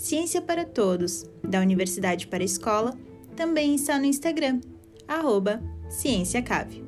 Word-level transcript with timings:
Ciência 0.00 0.40
para 0.40 0.64
Todos, 0.64 1.26
da 1.46 1.60
Universidade 1.60 2.26
para 2.26 2.42
a 2.42 2.44
Escola, 2.46 2.98
também 3.36 3.74
está 3.74 3.98
no 3.98 4.06
Instagram, 4.06 4.58
arroba 5.06 5.62
CiênciaCave. 5.90 6.82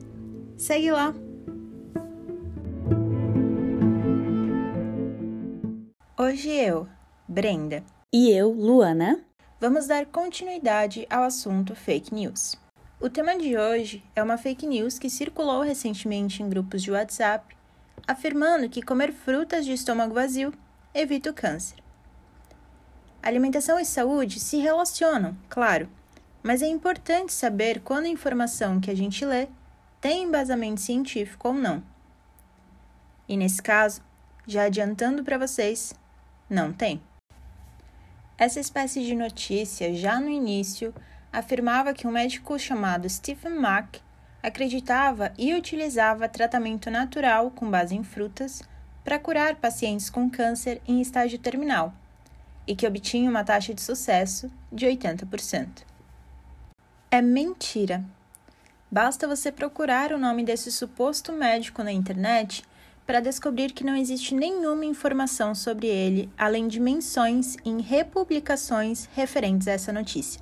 Segue 0.56 0.90
lá! 0.90 1.14
Hoje 6.18 6.48
eu, 6.48 6.88
Brenda, 7.28 7.84
e 8.10 8.30
eu, 8.30 8.50
Luana, 8.50 9.22
vamos 9.60 9.86
dar 9.86 10.06
continuidade 10.06 11.06
ao 11.10 11.24
assunto 11.24 11.76
fake 11.76 12.14
news. 12.14 12.56
O 12.98 13.10
tema 13.10 13.36
de 13.36 13.58
hoje 13.58 14.02
é 14.16 14.22
uma 14.22 14.38
fake 14.38 14.66
news 14.66 14.98
que 14.98 15.10
circulou 15.10 15.60
recentemente 15.60 16.42
em 16.42 16.48
grupos 16.48 16.82
de 16.82 16.90
WhatsApp, 16.90 17.54
afirmando 18.08 18.70
que 18.70 18.80
comer 18.80 19.12
frutas 19.12 19.66
de 19.66 19.74
estômago 19.74 20.14
vazio 20.14 20.50
evita 20.94 21.28
o 21.28 21.34
câncer. 21.34 21.81
Alimentação 23.22 23.78
e 23.78 23.84
saúde 23.84 24.40
se 24.40 24.56
relacionam, 24.56 25.36
claro, 25.48 25.88
mas 26.42 26.60
é 26.60 26.66
importante 26.66 27.32
saber 27.32 27.80
quando 27.80 28.06
a 28.06 28.08
informação 28.08 28.80
que 28.80 28.90
a 28.90 28.96
gente 28.96 29.24
lê 29.24 29.46
tem 30.00 30.24
embasamento 30.24 30.80
científico 30.80 31.46
ou 31.46 31.54
não. 31.54 31.80
E 33.28 33.36
nesse 33.36 33.62
caso, 33.62 34.02
já 34.44 34.64
adiantando 34.64 35.22
para 35.22 35.38
vocês, 35.38 35.94
não 36.50 36.72
tem. 36.72 37.00
Essa 38.36 38.58
espécie 38.58 39.04
de 39.04 39.14
notícia, 39.14 39.94
já 39.94 40.18
no 40.18 40.28
início, 40.28 40.92
afirmava 41.32 41.94
que 41.94 42.08
um 42.08 42.10
médico 42.10 42.58
chamado 42.58 43.08
Stephen 43.08 43.54
Mack 43.54 44.00
acreditava 44.42 45.32
e 45.38 45.54
utilizava 45.54 46.28
tratamento 46.28 46.90
natural 46.90 47.52
com 47.52 47.70
base 47.70 47.94
em 47.94 48.02
frutas 48.02 48.64
para 49.04 49.20
curar 49.20 49.54
pacientes 49.54 50.10
com 50.10 50.28
câncer 50.28 50.82
em 50.88 51.00
estágio 51.00 51.38
terminal 51.38 51.94
e 52.66 52.74
que 52.76 52.86
obtinha 52.86 53.30
uma 53.30 53.44
taxa 53.44 53.74
de 53.74 53.80
sucesso 53.80 54.50
de 54.70 54.86
80%. 54.86 55.84
É 57.10 57.20
mentira. 57.20 58.04
Basta 58.90 59.26
você 59.26 59.50
procurar 59.50 60.12
o 60.12 60.18
nome 60.18 60.44
desse 60.44 60.70
suposto 60.70 61.32
médico 61.32 61.82
na 61.82 61.92
internet 61.92 62.62
para 63.06 63.20
descobrir 63.20 63.72
que 63.72 63.84
não 63.84 63.96
existe 63.96 64.34
nenhuma 64.34 64.84
informação 64.84 65.54
sobre 65.54 65.86
ele, 65.86 66.30
além 66.38 66.68
de 66.68 66.78
menções 66.78 67.56
em 67.64 67.80
republicações 67.80 69.08
referentes 69.14 69.66
a 69.66 69.72
essa 69.72 69.92
notícia. 69.92 70.40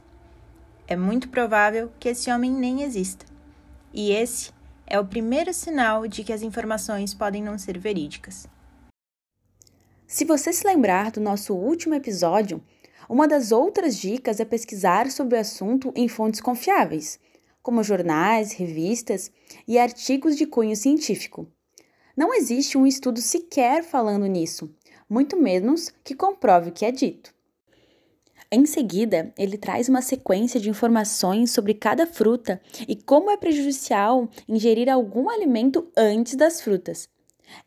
É 0.86 0.96
muito 0.96 1.28
provável 1.28 1.90
que 1.98 2.08
esse 2.08 2.30
homem 2.30 2.50
nem 2.50 2.82
exista. 2.82 3.24
E 3.92 4.10
esse 4.10 4.52
é 4.86 4.98
o 4.98 5.06
primeiro 5.06 5.52
sinal 5.54 6.06
de 6.06 6.24
que 6.24 6.32
as 6.32 6.42
informações 6.42 7.14
podem 7.14 7.42
não 7.42 7.56
ser 7.56 7.78
verídicas. 7.78 8.48
Se 10.10 10.24
você 10.24 10.52
se 10.52 10.66
lembrar 10.66 11.12
do 11.12 11.20
nosso 11.20 11.54
último 11.54 11.94
episódio, 11.94 12.60
uma 13.08 13.28
das 13.28 13.52
outras 13.52 13.96
dicas 13.96 14.40
é 14.40 14.44
pesquisar 14.44 15.08
sobre 15.08 15.36
o 15.36 15.40
assunto 15.40 15.92
em 15.94 16.08
fontes 16.08 16.40
confiáveis, 16.40 17.20
como 17.62 17.84
jornais, 17.84 18.50
revistas 18.50 19.30
e 19.68 19.78
artigos 19.78 20.36
de 20.36 20.46
cunho 20.46 20.74
científico. 20.74 21.46
Não 22.16 22.34
existe 22.34 22.76
um 22.76 22.88
estudo 22.88 23.20
sequer 23.20 23.84
falando 23.84 24.26
nisso, 24.26 24.68
muito 25.08 25.36
menos 25.36 25.92
que 26.02 26.16
comprove 26.16 26.70
o 26.70 26.72
que 26.72 26.84
é 26.84 26.90
dito. 26.90 27.32
Em 28.50 28.66
seguida, 28.66 29.32
ele 29.38 29.56
traz 29.56 29.88
uma 29.88 30.02
sequência 30.02 30.58
de 30.58 30.68
informações 30.68 31.52
sobre 31.52 31.72
cada 31.72 32.04
fruta 32.04 32.60
e 32.88 32.96
como 32.96 33.30
é 33.30 33.36
prejudicial 33.36 34.28
ingerir 34.48 34.90
algum 34.90 35.30
alimento 35.30 35.88
antes 35.96 36.34
das 36.34 36.60
frutas. 36.60 37.08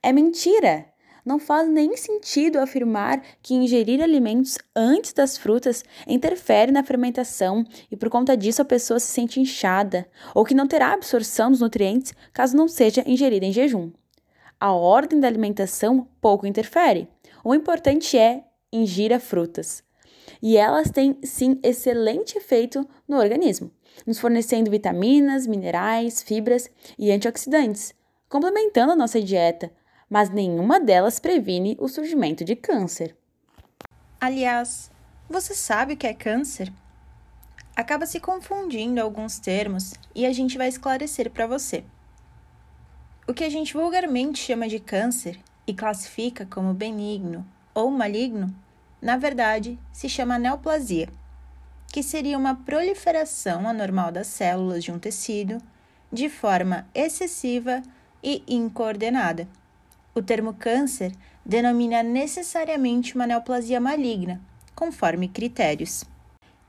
É 0.02 0.12
mentira! 0.12 0.93
Não 1.26 1.40
faz 1.40 1.70
nem 1.70 1.96
sentido 1.96 2.60
afirmar 2.60 3.24
que 3.42 3.54
ingerir 3.54 4.02
alimentos 4.02 4.58
antes 4.76 5.14
das 5.14 5.38
frutas 5.38 5.84
interfere 6.06 6.72
na 6.72 6.84
fermentação 6.84 7.66
e 7.90 7.96
por 7.96 8.10
conta 8.10 8.36
disso 8.36 8.62
a 8.62 8.66
pessoa 8.66 9.00
se 9.00 9.08
sente 9.08 9.40
inchada 9.40 10.06
ou 10.36 10.44
que 10.44 10.54
não 10.54 10.68
terá 10.68 10.92
absorção 10.92 11.50
dos 11.50 11.62
nutrientes 11.62 12.14
caso 12.34 12.58
não 12.58 12.68
seja 12.68 13.04
ingerida 13.08 13.46
em 13.46 13.54
jejum. 13.54 13.92
A 14.60 14.74
ordem 14.74 15.20
da 15.20 15.28
alimentação 15.28 16.08
pouco 16.20 16.46
interfere. 16.46 17.08
O 17.44 17.56
importante 17.56 18.18
é 18.18 18.44
ingira 18.72 19.20
frutas. 19.20 19.84
E 20.42 20.58
elas 20.58 20.90
têm 20.90 21.18
sim 21.24 21.60
excelente 21.64 22.38
efeito 22.38 22.86
no 23.08 23.18
organismo, 23.18 23.72
nos 24.06 24.20
fornecendo 24.20 24.72
vitaminas, 24.72 25.48
minerais, 25.48 26.22
fibras 26.22 26.70
e 26.98 27.12
antioxidantes, 27.12 27.94
complementando 28.28 28.92
a 28.92 28.96
nossa 28.96 29.22
dieta, 29.22 29.72
mas 30.14 30.30
nenhuma 30.30 30.80
delas 30.80 31.18
previne 31.18 31.76
o 31.80 31.88
surgimento 31.88 32.46
de 32.46 32.56
câncer. 32.56 33.18
Aliás, 34.22 34.92
você 35.28 35.56
sabe 35.56 35.96
o 35.96 35.98
que 35.98 36.06
é 36.06 36.14
câncer? 36.14 36.72
Acaba 37.76 38.06
se 38.06 38.20
confundindo 38.20 39.02
alguns 39.02 39.40
termos 39.40 39.96
e 40.14 40.28
a 40.28 40.32
gente 40.32 40.56
vai 40.56 40.68
esclarecer 40.68 41.32
para 41.32 41.48
você. 41.48 41.84
O 43.28 43.34
que 43.34 43.44
a 43.44 43.50
gente 43.50 43.74
vulgarmente 43.74 44.38
chama 44.38 44.68
de 44.68 44.78
câncer 44.78 45.40
e 45.66 45.74
classifica 45.74 46.46
como 46.46 46.76
benigno 46.76 47.44
ou 47.74 47.90
maligno, 47.90 48.54
na 49.02 49.18
verdade, 49.18 49.80
se 49.92 50.08
chama 50.08 50.38
neoplasia, 50.38 51.10
que 51.92 52.04
seria 52.04 52.38
uma 52.38 52.54
proliferação 52.54 53.68
anormal 53.68 54.12
das 54.12 54.28
células 54.28 54.84
de 54.84 54.92
um 54.92 55.00
tecido 55.00 55.58
de 56.12 56.30
forma 56.30 56.88
excessiva 56.94 57.82
e 58.22 58.44
incoordenada 58.48 59.48
o 60.16 60.22
termo 60.22 60.54
câncer 60.54 61.12
denomina 61.46 62.04
necessariamente 62.04 63.16
uma 63.16 63.28
neoplasia 63.28 63.80
maligna, 63.80 64.42
conforme 64.76 65.28
critérios. 65.28 66.04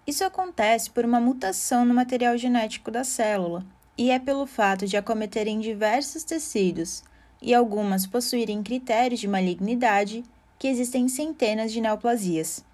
Isso 0.07 0.25
acontece 0.25 0.91
por 0.91 1.05
uma 1.05 1.21
mutação 1.21 1.85
no 1.85 1.95
material 1.95 2.37
genético 2.37 2.91
da 2.91 3.05
célula, 3.05 3.65
e 3.97 4.11
é 4.11 4.19
pelo 4.19 4.47
fato 4.47 4.87
de 4.87 4.97
acometerem 4.97 5.61
diversos 5.61 6.25
tecidos 6.25 7.05
e 7.41 7.55
algumas 7.55 8.07
possuírem 8.07 8.63
critérios 8.63 9.21
de 9.21 9.29
malignidade 9.29 10.25
que 10.59 10.67
existem 10.67 11.09
centenas 11.09 11.73
de 11.73 11.81
neoplasias. 11.81 12.65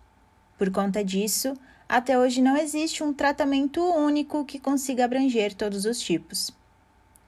Por 0.57 0.71
conta 0.71 1.05
disso, 1.05 1.55
até 1.89 2.19
hoje 2.19 2.41
não 2.41 2.57
existe 2.57 3.03
um 3.03 3.13
tratamento 3.13 3.83
único 3.83 4.45
que 4.45 4.59
consiga 4.59 5.05
abranger 5.05 5.55
todos 5.55 5.85
os 5.85 6.01
tipos. 6.01 6.51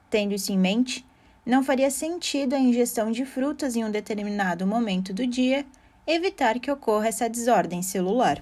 Tendo 0.08 0.34
isso 0.34 0.52
em 0.52 0.58
mente, 0.58 1.04
não 1.44 1.62
faria 1.64 1.90
sentido 1.90 2.54
a 2.54 2.58
ingestão 2.58 3.10
de 3.10 3.24
frutas 3.24 3.74
em 3.74 3.84
um 3.84 3.90
determinado 3.90 4.66
momento 4.66 5.12
do 5.12 5.26
dia 5.26 5.66
evitar 6.06 6.58
que 6.60 6.70
ocorra 6.70 7.08
essa 7.08 7.28
desordem 7.28 7.82
celular. 7.82 8.40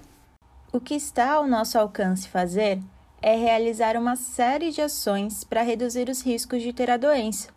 O 0.71 0.79
que 0.79 0.93
está 0.93 1.33
ao 1.33 1.47
nosso 1.47 1.77
alcance 1.77 2.29
fazer 2.29 2.79
é 3.21 3.35
realizar 3.35 3.97
uma 3.97 4.15
série 4.15 4.71
de 4.71 4.81
ações 4.81 5.43
para 5.43 5.61
reduzir 5.61 6.09
os 6.09 6.21
riscos 6.21 6.61
de 6.61 6.73
ter 6.73 6.89
a 6.89 6.97
doença, 6.97 7.49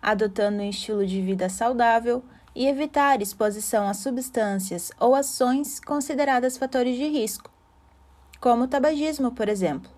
adotando 0.00 0.62
um 0.62 0.68
estilo 0.68 1.06
de 1.06 1.20
vida 1.20 1.48
saudável 1.48 2.24
e 2.54 2.66
evitar 2.66 3.20
exposição 3.20 3.88
a 3.88 3.94
substâncias 3.94 4.90
ou 5.00 5.14
ações 5.14 5.80
consideradas 5.80 6.56
fatores 6.56 6.96
de 6.96 7.06
risco, 7.06 7.50
como 8.40 8.64
o 8.64 8.68
tabagismo, 8.68 9.32
por 9.32 9.48
exemplo, 9.48 9.90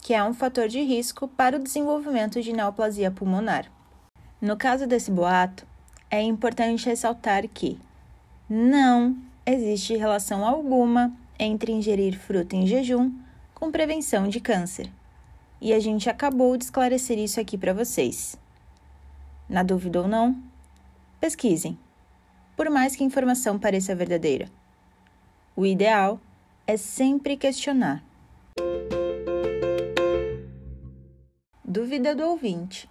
que 0.00 0.14
é 0.14 0.22
um 0.22 0.34
fator 0.34 0.68
de 0.68 0.82
risco 0.82 1.28
para 1.28 1.56
o 1.56 1.62
desenvolvimento 1.62 2.40
de 2.40 2.52
neoplasia 2.52 3.10
pulmonar. 3.10 3.70
No 4.42 4.56
caso 4.56 4.88
desse 4.88 5.08
boato, 5.08 5.64
é 6.10 6.20
importante 6.20 6.86
ressaltar 6.86 7.46
que 7.46 7.78
não 8.50 9.16
existe 9.46 9.96
relação 9.96 10.44
alguma 10.44 11.16
entre 11.38 11.70
ingerir 11.70 12.18
fruta 12.18 12.56
em 12.56 12.66
jejum 12.66 13.12
com 13.54 13.70
prevenção 13.70 14.26
de 14.26 14.40
câncer. 14.40 14.90
E 15.60 15.72
a 15.72 15.78
gente 15.78 16.10
acabou 16.10 16.56
de 16.56 16.64
esclarecer 16.64 17.20
isso 17.20 17.38
aqui 17.38 17.56
para 17.56 17.72
vocês. 17.72 18.36
Na 19.48 19.62
dúvida 19.62 20.00
ou 20.00 20.08
não, 20.08 20.36
pesquisem, 21.20 21.78
por 22.56 22.68
mais 22.68 22.96
que 22.96 23.04
a 23.04 23.06
informação 23.06 23.60
pareça 23.60 23.94
verdadeira. 23.94 24.48
O 25.54 25.64
ideal 25.64 26.20
é 26.66 26.76
sempre 26.76 27.36
questionar. 27.36 28.02
Dúvida 31.64 32.12
do 32.12 32.24
ouvinte. 32.24 32.90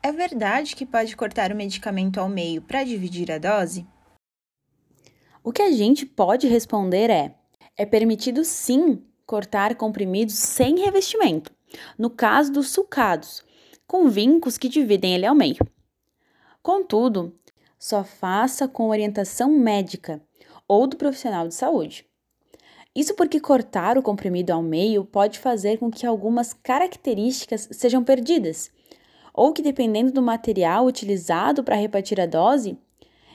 É 0.00 0.12
verdade 0.12 0.76
que 0.76 0.86
pode 0.86 1.16
cortar 1.16 1.50
o 1.50 1.56
medicamento 1.56 2.18
ao 2.20 2.28
meio 2.28 2.62
para 2.62 2.84
dividir 2.84 3.32
a 3.32 3.38
dose? 3.38 3.84
O 5.42 5.52
que 5.52 5.60
a 5.60 5.72
gente 5.72 6.06
pode 6.06 6.46
responder 6.46 7.10
é: 7.10 7.34
é 7.76 7.84
permitido 7.84 8.44
sim 8.44 9.04
cortar 9.26 9.74
comprimidos 9.74 10.34
sem 10.34 10.78
revestimento, 10.78 11.52
no 11.98 12.08
caso 12.10 12.52
dos 12.52 12.70
sulcados, 12.70 13.42
com 13.86 14.08
vincos 14.08 14.56
que 14.56 14.68
dividem 14.68 15.14
ele 15.14 15.26
ao 15.26 15.34
meio. 15.34 15.58
Contudo, 16.62 17.36
só 17.76 18.04
faça 18.04 18.68
com 18.68 18.90
orientação 18.90 19.50
médica 19.50 20.22
ou 20.68 20.86
do 20.86 20.96
profissional 20.96 21.48
de 21.48 21.54
saúde. 21.54 22.06
Isso 22.94 23.14
porque 23.14 23.40
cortar 23.40 23.98
o 23.98 24.02
comprimido 24.02 24.52
ao 24.52 24.62
meio 24.62 25.04
pode 25.04 25.38
fazer 25.38 25.78
com 25.78 25.90
que 25.90 26.06
algumas 26.06 26.52
características 26.52 27.68
sejam 27.72 28.02
perdidas, 28.04 28.70
ou 29.38 29.52
que, 29.52 29.62
dependendo 29.62 30.10
do 30.10 30.20
material 30.20 30.84
utilizado 30.84 31.62
para 31.62 31.76
repartir 31.76 32.20
a 32.20 32.26
dose, 32.26 32.76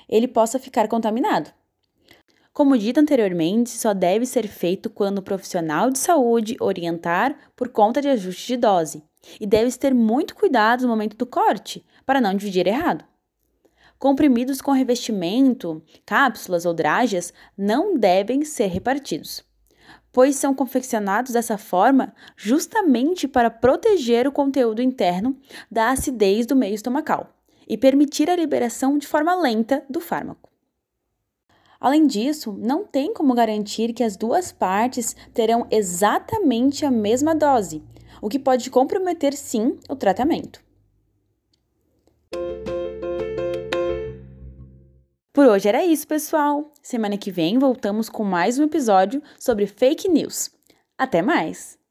ele 0.09 0.27
possa 0.27 0.59
ficar 0.59 0.89
contaminado. 0.89 1.49
Como 2.51 2.77
dito 2.77 2.99
anteriormente, 2.99 3.69
só 3.69 3.93
deve 3.93 4.25
ser 4.25 4.49
feito 4.49 4.89
quando 4.89 5.19
o 5.19 5.23
profissional 5.23 5.89
de 5.89 5.97
saúde 5.97 6.57
orientar 6.59 7.37
por 7.55 7.69
conta 7.69 8.01
de 8.01 8.09
ajuste 8.09 8.47
de 8.47 8.57
dose, 8.57 9.01
e 9.39 9.47
deve-se 9.47 9.79
ter 9.79 9.93
muito 9.93 10.35
cuidado 10.35 10.81
no 10.81 10.89
momento 10.89 11.15
do 11.15 11.25
corte, 11.25 11.85
para 12.05 12.19
não 12.19 12.35
dividir 12.35 12.67
errado. 12.67 13.05
Comprimidos 13.97 14.59
com 14.59 14.71
revestimento, 14.71 15.81
cápsulas 16.05 16.65
ou 16.65 16.73
drágeas 16.73 17.33
não 17.57 17.97
devem 17.97 18.43
ser 18.43 18.67
repartidos, 18.67 19.41
pois 20.13 20.35
são 20.35 20.53
confeccionados 20.53 21.33
dessa 21.33 21.57
forma 21.57 22.13
justamente 22.37 23.27
para 23.27 23.49
proteger 23.49 24.27
o 24.27 24.31
conteúdo 24.31 24.81
interno 24.81 25.35
da 25.69 25.89
acidez 25.89 26.45
do 26.45 26.55
meio 26.55 26.75
estomacal 26.75 27.35
e 27.67 27.77
permitir 27.77 28.29
a 28.29 28.35
liberação 28.35 28.97
de 28.97 29.07
forma 29.07 29.35
lenta 29.35 29.83
do 29.89 29.99
fármaco. 29.99 30.49
Além 31.79 32.07
disso, 32.07 32.55
não 32.57 32.85
tem 32.85 33.13
como 33.13 33.33
garantir 33.33 33.91
que 33.91 34.03
as 34.03 34.15
duas 34.15 34.53
partes 34.53 35.15
terão 35.33 35.67
exatamente 35.69 36.85
a 36.85 36.91
mesma 36.91 37.35
dose, 37.35 37.83
o 38.21 38.29
que 38.29 38.39
pode 38.39 38.69
comprometer 38.69 39.33
sim 39.33 39.77
o 39.89 39.95
tratamento. 39.95 40.63
Por 45.33 45.47
hoje 45.47 45.67
era 45.67 45.83
isso, 45.83 46.07
pessoal. 46.07 46.71
Semana 46.83 47.17
que 47.17 47.31
vem 47.31 47.57
voltamos 47.57 48.07
com 48.07 48.23
mais 48.23 48.59
um 48.59 48.65
episódio 48.65 49.19
sobre 49.39 49.65
fake 49.65 50.07
news. 50.07 50.51
Até 50.95 51.23
mais! 51.23 51.82